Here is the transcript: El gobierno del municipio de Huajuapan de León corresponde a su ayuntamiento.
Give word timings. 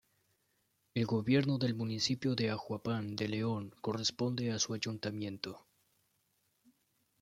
El 0.95 1.05
gobierno 1.05 1.59
del 1.59 1.75
municipio 1.75 2.33
de 2.33 2.49
Huajuapan 2.49 3.15
de 3.15 3.27
León 3.27 3.75
corresponde 3.81 4.51
a 4.51 4.57
su 4.57 4.73
ayuntamiento. 4.73 5.63